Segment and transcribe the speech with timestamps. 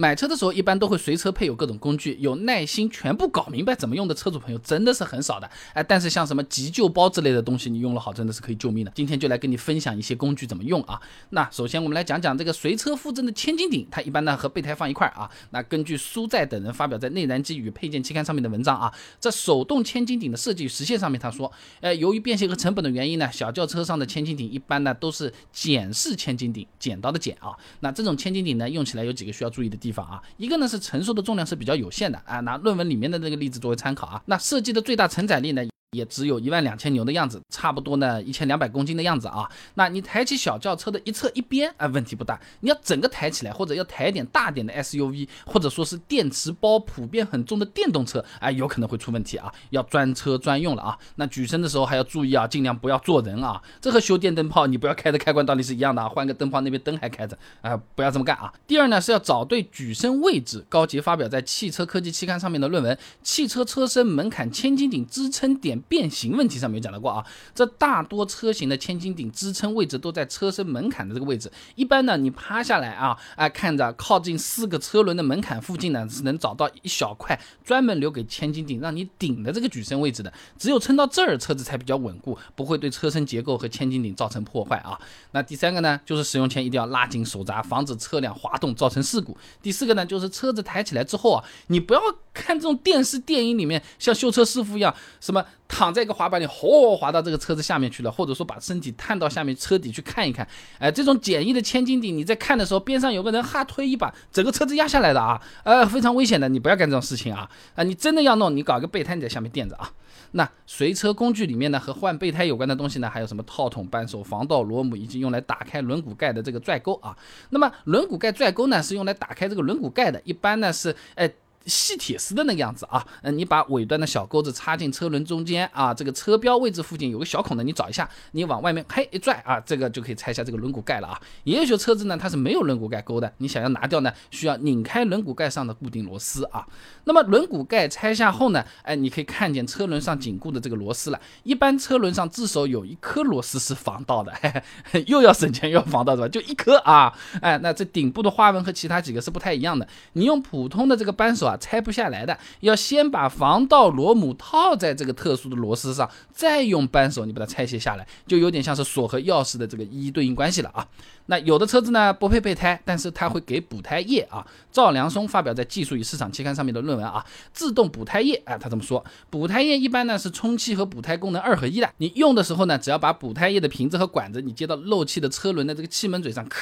[0.00, 5.50] 买车的时候一般都会随车配有各种工具，有耐心全部搞明白怎么用的车主朋友真的是很少的。
[5.72, 8.92] 哎，但是像什么急救包之类的东西，你用了好真的是可以救命的。
[8.94, 11.00] 今天就来跟你分享一些工具怎么用啊。
[11.30, 15.28] 那首先我们来讲讲这个随车附赠的千斤顶，它一般呢和备胎放一块啊。
[15.50, 27.50] 那根据苏在等人发表在《内燃机与配件期刊》上面的文章啊，这手动千斤顶的设计与实现上面，他说，呃，由于变形和成本的原因呢，小轿车上的千斤顶一般呢都是剪式千斤顶，剪刀的剪啊。
[27.80, 29.87] 那这种千斤顶呢用起来有几个需要注意的地。
[29.88, 35.62] 地方啊，一个呢是承受的重量是比较有限的啊，拿论文里面的那个例子作为参考啊，那设计的最大承载力呢？
[35.92, 39.48] 也只有一万两千牛的样子，差不多呢一千两百公斤的样子啊。
[39.74, 42.38] 那你抬起小轿车的一侧一边啊，问题不大。
[42.60, 50.98] 你要整个抬起来，或者要抬点大点的 SUV，或者说是电池包普遍很重的电动车，哎，有可能会出问题啊，要专车专用了啊。
[51.16, 53.62] 那举升的时候还要注意啊，尽量不要坐人啊。
[53.80, 58.52] 这和修电灯泡你不要开的开关道理是一样的啊，换个灯泡那边灯还开着啊，不要这么干啊。
[58.66, 60.62] 第二呢是要找对举升位置。
[60.68, 65.77] 高杰发表在《汽车科技期刊》上面的论文《汽车车身门槛千斤顶支撑点》。
[65.80, 71.50] 变形问题上面有讲到过啊，这大多车型的千斤顶支撑位置都在车身门槛的这个位置。
[71.74, 80.32] 一般呢，你趴下来啊，哎，看着靠近四个车轮的门槛附近呢，是能找到一小块专门留给千斤顶让你顶的这个举升位置的。
[80.58, 84.98] 只有撑到这儿，车子才比较稳固，不会对车身结构和千斤顶造成破坏啊。
[85.32, 89.36] 那第三个呢，就是使用前一定要拉紧手闸，防止车辆滑动造成事故。
[89.62, 92.00] 第四个呢，就是车子抬起来之后啊，你不要
[92.38, 95.44] 看这种电视电影里面像修车师傅一样什么。
[95.70, 109.92] 躺在一个滑板里，嚯，滑到这个车子下面去了，或者说把身体探到下面车底去看一看，哎，这种简易的千斤顶，你在看的时候，边上有个人哈推一把，整个车子压下来的啊，呃，非常危险的，你不要干这种事情啊，啊，你真的要弄，你搞一个备胎你在下面垫着啊。
[110.30, 117.14] 那随车工具里面呢，和换备胎有关的东西呢，还有什么套筒、扳手、防盗螺母，以及用来打开轮毂盖的这个拽钩啊。
[117.50, 121.30] 那么轮毂盖拽钩呢，是用来打开这个轮毂盖的，一般呢是，哎。
[121.66, 131.20] 细铁丝的那个样子啊，嗯，你把尾端的小钩子插进车轮中间啊，这个车标位置附近有个小孔的，你找一下，你往外面嘿一拽啊，这个就可以拆下这个轮毂盖了啊。
[131.44, 136.66] 也有些车子呢，它是没有轮毂盖钩的，你想要拿掉呢，需要拧开轮毂盖上的固定螺丝啊。
[137.04, 141.20] 那么轮毂盖拆下后呢，哎，你可以看见车轮上紧固的这个螺丝了。
[141.42, 146.28] 一般车轮上至少有一颗螺丝是防盗的，嘿 嘿又要省钱又要防盗是吧？
[146.28, 149.86] 就一颗啊，哎，那这顶部的花纹和其他几个是不太一样的。
[150.14, 152.38] 你用普通的这个扳手啊，拆不下来的。
[152.60, 160.86] 要先把防盗螺母套在这个特殊的螺丝上，再用扳手你把它拆卸下来，就有点像是锁和钥匙的这个一一对应关系了啊。
[161.26, 164.46] 那有的车子呢不配备胎，但是它会给补胎液啊。
[164.72, 171.90] 赵良松发表在《技术与市场》期刊上面的论文啊，自动补胎液，啊，他这么说，补胎液一般呢是充气和补胎功能二合一的。
[171.98, 176.54] 你用的时候呢，只要把补胎液的瓶子和管子你接到漏气的车轮的这个气门嘴上，咳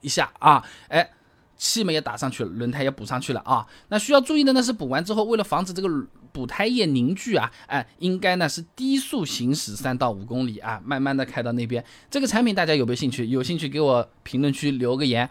[0.00, 1.10] 一下啊，哎。
[1.56, 3.66] 气门也打上去了，轮胎也补上去了啊。
[3.88, 5.88] 那需要注意的呢是，补完之后，为了防止这个
[6.32, 11.84] 补胎液凝聚啊，哎，应该呢是低速行驶三到五公里啊，慢慢的开到那边。
[12.10, 13.26] 这个产品大家有没有兴趣？
[13.26, 15.28] 有兴趣给我评论区留个言。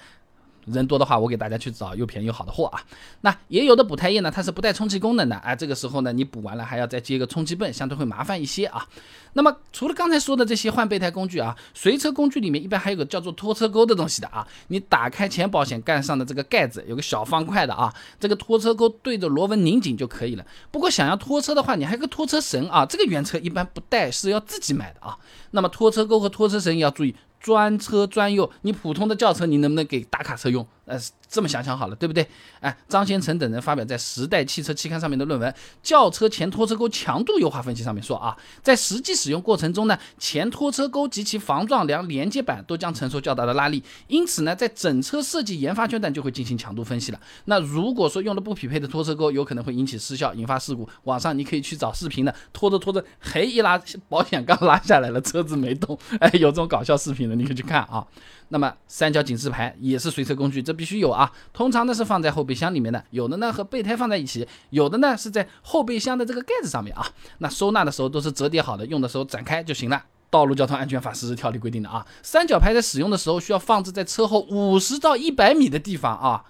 [0.66, 2.81] 人多的话，我给大家去找又便宜又好的货啊。
[3.22, 8.88] 那也有的补胎液呢，它是不带充气功能的，哎，这个时候呢，你补完了还要再接个充气泵，相对会麻烦一些啊。
[9.35, 14.47] 那么除了刚才说的这些换备胎工具啊，随车工具里面一般还有个叫做拖车钩的东西的啊。
[14.68, 20.45] 你打开前保险杠上的这个盖子，有个小方块的啊，这个拖车钩对着螺纹拧紧就可以了。
[20.69, 25.18] 不过想要拖车的话，你还有个拖车绳啊，这个原车一般不带，是要自己买的啊。
[25.51, 27.16] 那么拖车钩和拖车绳要注意。
[27.44, 30.66] 专车专用，你普通的轿车你能不能给大卡车用？
[30.86, 31.00] 呃，
[31.30, 32.28] 这么想想好了，对不对？
[32.59, 35.50] 哎，张先成等人发表在《时代汽车期刊》上面的论文
[35.81, 47.20] 《轿车前拖车钩强度优化分析》上面说啊，在实际使用过程中呢，前拖车钩及其防撞梁连接板都将承受较大的拉力，因此呢，在整车设计研发阶段就会进行强度分析了。
[47.46, 50.88] 那如果说用了不匹配的拖车钩，有可能会引起失效，引发事故。
[51.04, 55.98] 网上你可以去找视频的，拖着拖着，嘿一拉，保险杠拉下来了，车子没动。
[56.20, 58.05] 哎，有这种搞笑视频的，你可以去看啊。
[58.49, 61.31] 那么三角警示牌也是随车工具，这必须有啊。
[61.51, 67.06] 通常呢是放在后备箱里面的，有的呢和备胎放在一起，有的呢是在后备箱的这个盖子上面啊。
[67.39, 70.03] 那收纳的时候都是折叠好的，用的时候展开就行了。
[70.30, 76.44] 道路交通安全法实施条例规定的啊，三角牌在使用的时候需要放置在车后五十到一百米的地方啊，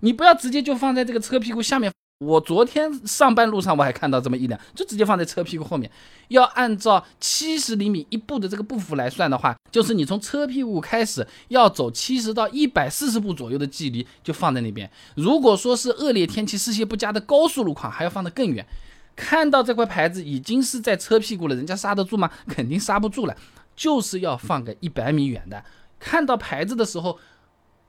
[0.00, 1.92] 你不要直接就放在这个车屁股下面。
[2.20, 5.90] 我昨天上班路上我还看到这么一辆，就直接放在车屁股后面。
[6.28, 14.88] 要按照七十厘米一步的这个步幅来算的话，就是你从车屁股开始要走七十到一百四十步左右的距离，就放在那边。
[15.16, 18.64] 如果说是恶劣天气、视线不佳的高速路况，还要放得更远。
[19.16, 22.30] 看到这块牌子已经是在车屁股了，人家刹得住吗？
[22.46, 23.36] 肯定刹不住了。
[23.74, 25.64] 就是要放个一百米远的。
[25.98, 27.18] 看到牌子的时候。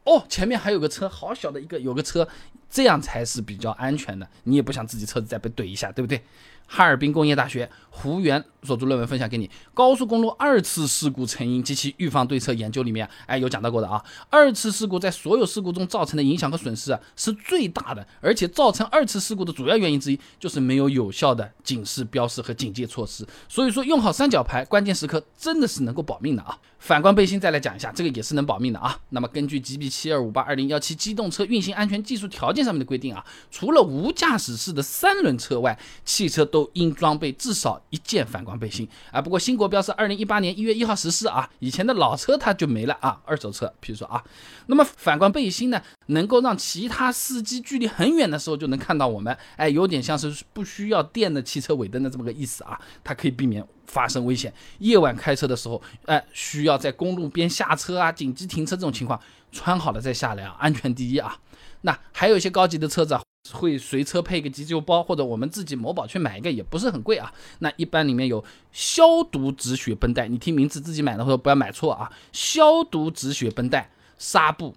[0.06, 2.27] 哦，前面还有个车，好小的一个，有个车，
[2.69, 4.27] 这样才是比较安全的。
[4.44, 6.21] 你也不想自己车子再被怼一下，对不对？
[6.67, 14.03] 哈尔滨工业大学胡源所著论文分享给你，《高速公路二次事故成因及其预防对策研究》里面，哎，有讲到过的啊。
[14.31, 23.23] 二次事故在所有事故中造成的影响和损失啊，是最大的，而且造成二次事故的主要原因之一就是没有有效的警示标识和警戒措施。
[23.47, 26.57] 所以说，用好三角牌，关键时刻真的是能够保命的啊。
[26.79, 29.00] 反光背心再来讲一下，这个也是能保命的啊。
[29.09, 39.21] 那么根据 GB 七二五八二零幺七机动车运行安全技术条件上面的规定啊，除了无驾驶室的三轮车外，汽车都应装备至少一件反光背心啊。
[39.21, 43.21] 不过新国标是二零一八年一月一号实施啊，以前的老车它就没了啊。
[43.25, 44.23] 二手车，比如说啊，
[44.65, 53.65] 那么反光背心呢，能够让其他司机距离很远的时候就能看到我们，哎，有点像是不需要电的汽车尾灯的这么个意思啊，它可以避免。
[53.85, 59.17] 发生危险，夜晚开车的时候，哎，需要在公路边下车啊，紧急停车这种情况，
[59.51, 61.38] 穿好了再下来啊，安全第一啊。
[61.86, 63.22] 那还有一些高级的车子啊，
[63.54, 67.32] 会随车配个急救包，或者我们自己某宝去买一个，也不是很贵啊。
[67.60, 72.12] 那一般里面有消毒止血绷带，你听名字自己买的时候不要买错啊。
[72.32, 74.76] 消毒止血绷带、纱布、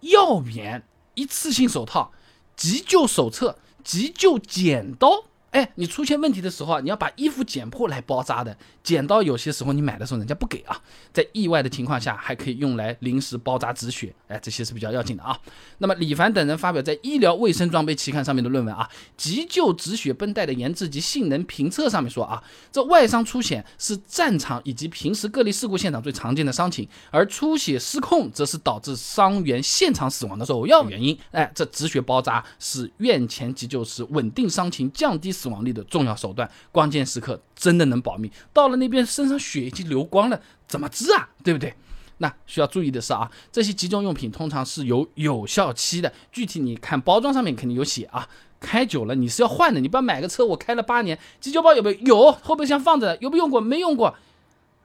[0.00, 0.82] 药棉、
[1.14, 2.10] 一次性手套、
[2.56, 5.24] 急救手册、急救剪刀。
[5.50, 8.56] 哎，你出现问题的时候啊，你要把衣服剪破来包扎的。
[8.82, 10.78] 剪刀有些时候你买的时候人家不给啊，
[11.12, 14.14] 在意外的情况下还可以用来临时包扎止血。
[14.28, 15.38] 哎，这些是比较要紧的啊。
[15.78, 31.18] 那么李凡等人发表在《医疗卫生装备期刊》上面的论文啊，《急救止血绷带的研制及性能评测》上面说啊，这外伤出血是战场以及平时各类事故现场最常见的伤情，而出血失控则是导致伤员现场死亡的首要原因。
[31.30, 38.30] 哎，这止血包扎是院前急救时稳定伤情、降低死亡率的重要手段，关键时刻真的能保命。
[38.50, 38.78] 到了。
[38.78, 41.28] 那边身上血已经流光了，怎么治啊？
[41.42, 41.74] 对不对？
[42.18, 48.28] 那需要注意的是啊，这些急救用品通常是有有效期的，具体你看包装上面肯定有写啊。
[48.60, 52.26] 开久了你是要换的，你不要买个车我开了八年，急救包有没有？
[52.26, 53.60] 有，后备箱放着，有没有用过？
[53.60, 54.14] 没用过，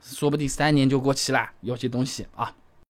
[0.01, 1.51] 说不定三年就过期了。
[1.61, 2.55] 有些东西啊。